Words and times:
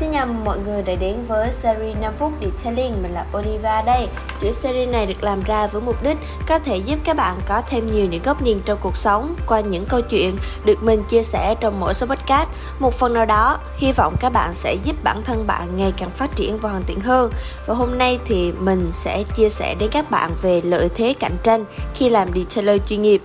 xin 0.00 0.12
chào 0.12 0.26
mọi 0.26 0.58
người 0.58 0.82
đã 0.82 0.94
đến 0.94 1.16
với 1.28 1.52
series 1.52 1.96
5 2.00 2.12
phút 2.18 2.32
Detailing, 2.40 3.02
mình 3.02 3.12
là 3.12 3.26
Oliva 3.38 3.82
đây. 3.82 4.08
Chuỗi 4.40 4.52
series 4.52 4.88
này 4.88 5.06
được 5.06 5.22
làm 5.24 5.42
ra 5.42 5.66
với 5.66 5.82
mục 5.82 6.02
đích 6.02 6.16
có 6.48 6.58
thể 6.58 6.76
giúp 6.76 6.98
các 7.04 7.16
bạn 7.16 7.38
có 7.48 7.62
thêm 7.70 7.86
nhiều 7.86 8.06
những 8.06 8.22
góc 8.22 8.42
nhìn 8.42 8.58
trong 8.64 8.78
cuộc 8.82 8.96
sống 8.96 9.36
qua 9.46 9.60
những 9.60 9.84
câu 9.84 10.00
chuyện 10.00 10.36
được 10.64 10.82
mình 10.82 11.02
chia 11.08 11.22
sẻ 11.22 11.54
trong 11.60 11.80
mỗi 11.80 11.94
số 11.94 12.06
podcast. 12.06 12.48
Một 12.78 12.94
phần 12.94 13.14
nào 13.14 13.26
đó, 13.26 13.58
hy 13.76 13.92
vọng 13.92 14.16
các 14.20 14.32
bạn 14.32 14.54
sẽ 14.54 14.76
giúp 14.84 14.96
bản 15.04 15.22
thân 15.24 15.46
bạn 15.46 15.76
ngày 15.76 15.92
càng 15.96 16.10
phát 16.10 16.36
triển 16.36 16.58
và 16.58 16.70
hoàn 16.70 16.82
thiện 16.82 17.00
hơn. 17.00 17.30
Và 17.66 17.74
hôm 17.74 17.98
nay 17.98 18.18
thì 18.24 18.52
mình 18.52 18.90
sẽ 18.92 19.22
chia 19.36 19.48
sẻ 19.48 19.74
đến 19.78 19.90
các 19.92 20.10
bạn 20.10 20.30
về 20.42 20.60
lợi 20.60 20.88
thế 20.94 21.14
cạnh 21.20 21.36
tranh 21.42 21.64
khi 21.94 22.08
làm 22.08 22.28
detailer 22.34 22.80
chuyên 22.88 23.02
nghiệp 23.02 23.22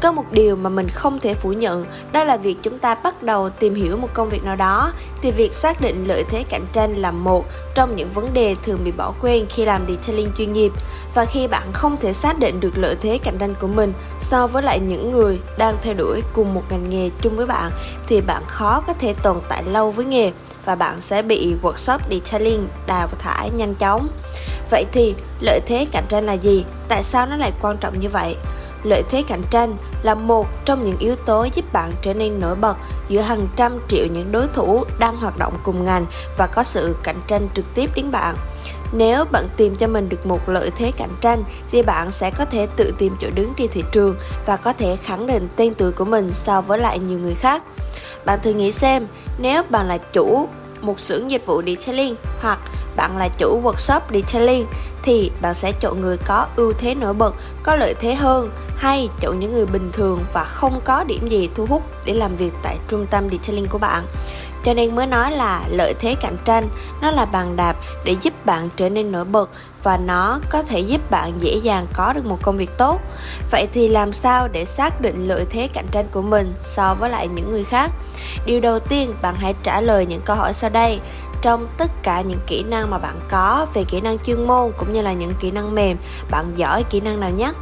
có 0.00 0.12
một 0.12 0.24
điều 0.30 0.56
mà 0.56 0.70
mình 0.70 0.88
không 0.88 1.20
thể 1.20 1.34
phủ 1.34 1.52
nhận, 1.52 1.84
đó 2.12 2.24
là 2.24 2.36
việc 2.36 2.56
chúng 2.62 2.78
ta 2.78 2.94
bắt 2.94 3.22
đầu 3.22 3.50
tìm 3.50 3.74
hiểu 3.74 3.96
một 3.96 4.08
công 4.14 4.28
việc 4.28 4.44
nào 4.44 4.56
đó. 4.56 4.92
Thì 5.22 5.30
việc 5.30 5.54
xác 5.54 5.80
định 5.80 6.04
lợi 6.08 6.24
thế 6.28 6.44
cạnh 6.48 6.66
tranh 6.72 6.94
là 6.96 7.10
một 7.10 7.44
trong 7.74 7.96
những 7.96 8.12
vấn 8.12 8.34
đề 8.34 8.56
thường 8.64 8.78
bị 8.84 8.92
bỏ 8.92 9.12
quên 9.20 9.46
khi 9.48 9.64
làm 9.64 9.84
detailing 9.88 10.30
chuyên 10.38 10.52
nghiệp. 10.52 10.72
Và 11.14 11.24
khi 11.24 11.46
bạn 11.46 11.72
không 11.72 11.96
thể 11.96 12.12
xác 12.12 12.38
định 12.38 12.60
được 12.60 12.78
lợi 12.78 12.96
thế 13.00 13.18
cạnh 13.18 13.38
tranh 13.38 13.54
của 13.60 13.66
mình 13.66 13.92
so 14.20 14.46
với 14.46 14.62
lại 14.62 14.80
những 14.80 15.12
người 15.12 15.40
đang 15.58 15.76
theo 15.82 15.94
đuổi 15.94 16.22
cùng 16.32 16.54
một 16.54 16.62
ngành 16.70 16.90
nghề 16.90 17.10
chung 17.20 17.36
với 17.36 17.46
bạn, 17.46 17.72
thì 18.06 18.20
bạn 18.20 18.42
khó 18.46 18.82
có 18.86 18.92
thể 18.92 19.14
tồn 19.22 19.40
tại 19.48 19.62
lâu 19.62 19.90
với 19.90 20.04
nghề 20.04 20.32
và 20.64 20.74
bạn 20.74 21.00
sẽ 21.00 21.22
bị 21.22 21.54
workshop 21.62 21.98
detailing 22.10 22.68
đào 22.86 23.08
thải 23.18 23.50
nhanh 23.50 23.74
chóng. 23.74 24.08
Vậy 24.70 24.86
thì, 24.92 25.14
lợi 25.40 25.60
thế 25.66 25.86
cạnh 25.92 26.04
tranh 26.08 26.26
là 26.26 26.32
gì? 26.32 26.64
Tại 26.88 27.02
sao 27.02 27.26
nó 27.26 27.36
lại 27.36 27.52
quan 27.62 27.76
trọng 27.76 28.00
như 28.00 28.08
vậy? 28.08 28.36
Lợi 28.84 29.02
thế 29.10 29.24
cạnh 29.28 29.42
tranh 29.50 29.76
là 30.02 30.14
một 30.14 30.46
trong 30.64 30.84
những 30.84 30.98
yếu 30.98 31.16
tố 31.16 31.46
giúp 31.54 31.72
bạn 31.72 31.92
trở 32.02 32.14
nên 32.14 32.40
nổi 32.40 32.54
bật 32.54 32.76
giữa 33.08 33.20
hàng 33.20 33.46
trăm 33.56 33.78
triệu 33.88 34.06
những 34.06 34.32
đối 34.32 34.46
thủ 34.48 34.84
đang 34.98 35.16
hoạt 35.16 35.38
động 35.38 35.52
cùng 35.62 35.84
ngành 35.84 36.06
và 36.38 36.46
có 36.46 36.64
sự 36.64 36.96
cạnh 37.02 37.20
tranh 37.26 37.48
trực 37.54 37.64
tiếp 37.74 37.90
đến 37.94 38.10
bạn. 38.10 38.36
Nếu 38.92 39.24
bạn 39.24 39.44
tìm 39.56 39.76
cho 39.76 39.86
mình 39.86 40.08
được 40.08 40.26
một 40.26 40.48
lợi 40.48 40.70
thế 40.76 40.92
cạnh 40.96 41.16
tranh 41.20 41.44
thì 41.70 41.82
bạn 41.82 42.10
sẽ 42.10 42.30
có 42.30 42.44
thể 42.44 42.66
tự 42.76 42.94
tìm 42.98 43.16
chỗ 43.20 43.28
đứng 43.34 43.52
trên 43.56 43.70
thị 43.72 43.84
trường 43.92 44.16
và 44.46 44.56
có 44.56 44.72
thể 44.72 44.96
khẳng 44.96 45.26
định 45.26 45.48
tên 45.56 45.74
tuổi 45.74 45.92
của 45.92 46.04
mình 46.04 46.32
so 46.32 46.60
với 46.60 46.78
lại 46.78 46.98
nhiều 46.98 47.18
người 47.18 47.34
khác. 47.34 47.62
Bạn 48.24 48.38
thử 48.42 48.52
nghĩ 48.52 48.72
xem, 48.72 49.06
nếu 49.38 49.62
bạn 49.70 49.88
là 49.88 49.98
chủ 49.98 50.48
một 50.80 51.00
xưởng 51.00 51.30
dịch 51.30 51.46
vụ 51.46 51.62
detailing 51.62 52.14
hoặc 52.40 52.58
bạn 52.96 53.16
là 53.16 53.28
chủ 53.28 53.60
workshop 53.62 54.00
detailing 54.10 54.66
thì 55.02 55.30
bạn 55.40 55.54
sẽ 55.54 55.72
chọn 55.72 56.00
người 56.00 56.16
có 56.16 56.46
ưu 56.56 56.72
thế 56.72 56.94
nổi 56.94 57.14
bật, 57.14 57.34
có 57.62 57.76
lợi 57.76 57.94
thế 58.00 58.14
hơn 58.14 58.50
hay 58.76 59.08
chọn 59.20 59.40
những 59.40 59.52
người 59.52 59.66
bình 59.66 59.90
thường 59.92 60.24
và 60.32 60.44
không 60.44 60.80
có 60.84 61.04
điểm 61.04 61.28
gì 61.28 61.48
thu 61.54 61.66
hút 61.66 61.82
để 62.04 62.14
làm 62.14 62.36
việc 62.36 62.52
tại 62.62 62.78
trung 62.88 63.06
tâm 63.06 63.30
detailing 63.30 63.66
của 63.66 63.78
bạn. 63.78 64.04
Cho 64.64 64.74
nên 64.74 64.96
mới 64.96 65.06
nói 65.06 65.30
là 65.30 65.62
lợi 65.68 65.94
thế 65.94 66.14
cạnh 66.14 66.36
tranh 66.44 66.68
nó 67.02 67.10
là 67.10 67.24
bàn 67.24 67.56
đạp 67.56 67.76
để 68.04 68.16
giúp 68.22 68.46
bạn 68.46 68.68
trở 68.76 68.88
nên 68.88 69.12
nổi 69.12 69.24
bật 69.24 69.50
và 69.82 69.96
nó 69.96 70.40
có 70.50 70.62
thể 70.62 70.80
giúp 70.80 71.10
bạn 71.10 71.32
dễ 71.38 71.56
dàng 71.56 71.86
có 71.92 72.12
được 72.12 72.26
một 72.26 72.38
công 72.42 72.56
việc 72.56 72.70
tốt. 72.78 73.00
Vậy 73.50 73.68
thì 73.72 73.88
làm 73.88 74.12
sao 74.12 74.48
để 74.48 74.64
xác 74.64 75.00
định 75.00 75.28
lợi 75.28 75.46
thế 75.50 75.68
cạnh 75.72 75.86
tranh 75.90 76.06
của 76.12 76.22
mình 76.22 76.52
so 76.60 76.94
với 76.94 77.10
lại 77.10 77.28
những 77.28 77.50
người 77.50 77.64
khác? 77.64 77.90
Điều 78.46 78.60
đầu 78.60 78.78
tiên 78.78 79.14
bạn 79.22 79.34
hãy 79.38 79.54
trả 79.62 79.80
lời 79.80 80.06
những 80.06 80.20
câu 80.24 80.36
hỏi 80.36 80.52
sau 80.54 80.70
đây 80.70 81.00
trong 81.44 81.68
tất 81.78 81.90
cả 82.02 82.20
những 82.20 82.38
kỹ 82.46 82.62
năng 82.62 82.90
mà 82.90 82.98
bạn 82.98 83.20
có 83.30 83.66
về 83.74 83.84
kỹ 83.84 84.00
năng 84.00 84.18
chuyên 84.18 84.46
môn 84.46 84.72
cũng 84.78 84.92
như 84.92 85.02
là 85.02 85.12
những 85.12 85.32
kỹ 85.40 85.50
năng 85.50 85.74
mềm, 85.74 85.96
bạn 86.30 86.52
giỏi 86.56 86.82
kỹ 86.82 87.00
năng 87.00 87.20
nào 87.20 87.30
nhất? 87.30 87.56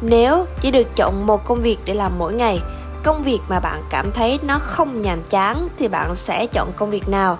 Nếu 0.00 0.46
chỉ 0.60 0.70
được 0.70 0.96
chọn 0.96 1.26
một 1.26 1.44
công 1.44 1.60
việc 1.60 1.78
để 1.84 1.94
làm 1.94 2.18
mỗi 2.18 2.34
ngày, 2.34 2.60
công 3.02 3.22
việc 3.22 3.38
mà 3.48 3.60
bạn 3.60 3.82
cảm 3.90 4.12
thấy 4.12 4.38
nó 4.42 4.58
không 4.58 5.02
nhàm 5.02 5.22
chán 5.22 5.68
thì 5.78 5.88
bạn 5.88 6.16
sẽ 6.16 6.46
chọn 6.46 6.72
công 6.76 6.90
việc 6.90 7.08
nào? 7.08 7.38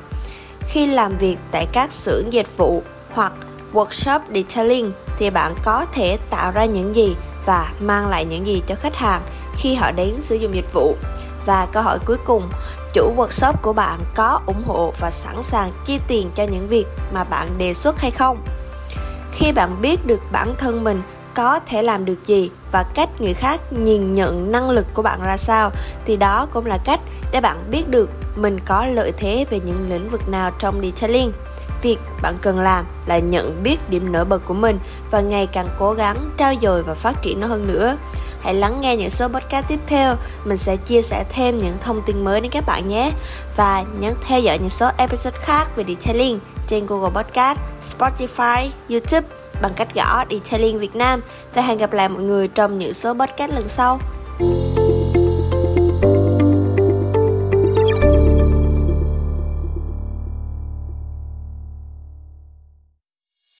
Khi 0.60 0.86
làm 0.86 1.16
việc 1.18 1.36
tại 1.50 1.66
các 1.72 1.92
xưởng 1.92 2.32
dịch 2.32 2.56
vụ 2.56 2.82
hoặc 3.12 3.32
workshop 3.72 4.20
detailing 4.34 4.92
thì 5.18 5.30
bạn 5.30 5.54
có 5.64 5.86
thể 5.92 6.18
tạo 6.30 6.50
ra 6.50 6.64
những 6.64 6.94
gì 6.94 7.16
và 7.46 7.72
mang 7.80 8.08
lại 8.08 8.24
những 8.24 8.46
gì 8.46 8.62
cho 8.66 8.74
khách 8.74 8.96
hàng 8.96 9.22
khi 9.56 9.74
họ 9.74 9.90
đến 9.90 10.14
sử 10.20 10.34
dụng 10.34 10.54
dịch 10.54 10.72
vụ? 10.72 10.96
Và 11.46 11.66
câu 11.72 11.82
hỏi 11.82 11.98
cuối 12.04 12.16
cùng 12.24 12.48
chủ 12.94 13.14
workshop 13.16 13.52
của 13.62 13.72
bạn 13.72 14.00
có 14.14 14.40
ủng 14.46 14.62
hộ 14.66 14.92
và 15.00 15.10
sẵn 15.10 15.42
sàng 15.42 15.72
chi 15.86 15.98
tiền 16.08 16.30
cho 16.34 16.42
những 16.42 16.68
việc 16.68 16.86
mà 17.12 17.24
bạn 17.24 17.48
đề 17.58 17.74
xuất 17.74 18.00
hay 18.00 18.10
không? 18.10 18.42
Khi 19.32 19.52
bạn 19.52 19.76
biết 19.82 20.06
được 20.06 20.20
bản 20.32 20.54
thân 20.58 20.84
mình 20.84 21.02
có 21.34 21.60
thể 21.66 21.82
làm 21.82 22.04
được 22.04 22.26
gì 22.26 22.50
và 22.72 22.84
cách 22.94 23.08
người 23.18 23.34
khác 23.34 23.60
nhìn 23.72 24.12
nhận 24.12 24.52
năng 24.52 24.70
lực 24.70 24.86
của 24.94 25.02
bạn 25.02 25.22
ra 25.22 25.36
sao, 25.36 25.70
thì 26.04 26.16
đó 26.16 26.46
cũng 26.52 26.66
là 26.66 26.78
cách 26.84 27.00
để 27.32 27.40
bạn 27.40 27.70
biết 27.70 27.88
được 27.88 28.10
mình 28.36 28.60
có 28.66 28.86
lợi 28.86 29.12
thế 29.16 29.46
về 29.50 29.60
những 29.64 29.90
lĩnh 29.90 30.10
vực 30.10 30.28
nào 30.28 30.50
trong 30.58 30.82
detailing. 30.82 31.32
Việc 31.82 31.98
bạn 32.22 32.36
cần 32.42 32.60
làm 32.60 32.86
là 33.06 33.18
nhận 33.18 33.62
biết 33.62 33.90
điểm 33.90 34.12
nổi 34.12 34.24
bật 34.24 34.42
của 34.46 34.54
mình 34.54 34.78
và 35.10 35.20
ngày 35.20 35.46
càng 35.46 35.68
cố 35.78 35.92
gắng 35.92 36.16
trao 36.36 36.54
dồi 36.62 36.82
và 36.82 36.94
phát 36.94 37.22
triển 37.22 37.40
nó 37.40 37.46
hơn 37.46 37.66
nữa 37.66 37.96
hãy 38.44 38.54
lắng 38.54 38.80
nghe 38.80 38.96
những 38.96 39.10
số 39.10 39.28
podcast 39.28 39.68
tiếp 39.68 39.80
theo. 39.86 40.16
Mình 40.44 40.56
sẽ 40.56 40.76
chia 40.76 41.02
sẻ 41.02 41.24
thêm 41.28 41.58
những 41.58 41.76
thông 41.80 42.02
tin 42.06 42.24
mới 42.24 42.40
đến 42.40 42.50
các 42.50 42.66
bạn 42.66 42.88
nhé. 42.88 43.10
Và 43.56 43.84
nhấn 44.00 44.14
theo 44.26 44.40
dõi 44.40 44.58
những 44.58 44.70
số 44.70 44.90
episode 44.96 45.38
khác 45.40 45.66
về 45.76 45.84
detailing 45.88 46.40
trên 46.66 46.86
Google 46.86 47.22
Podcast, 47.22 47.58
Spotify, 47.82 48.70
YouTube 48.90 49.28
bằng 49.62 49.72
cách 49.76 49.94
gõ 49.94 50.24
Detailing 50.30 50.78
Việt 50.78 50.96
Nam. 50.96 51.20
Và 51.54 51.62
hẹn 51.62 51.78
gặp 51.78 51.92
lại 51.92 52.08
mọi 52.08 52.22
người 52.22 52.48
trong 52.48 52.78
những 52.78 52.94
số 52.94 53.14
podcast 53.14 53.52
lần 53.52 53.68
sau. 53.68 54.00